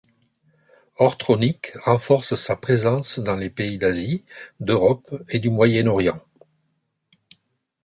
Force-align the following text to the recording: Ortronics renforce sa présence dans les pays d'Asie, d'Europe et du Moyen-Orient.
Ortronics 0.97 1.73
renforce 1.85 2.33
sa 2.33 2.55
présence 2.55 3.19
dans 3.19 3.35
les 3.35 3.51
pays 3.51 3.77
d'Asie, 3.77 4.25
d'Europe 4.59 5.13
et 5.29 5.37
du 5.37 5.51
Moyen-Orient. 5.51 6.19